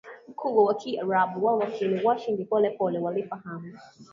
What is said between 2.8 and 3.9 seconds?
walifahamu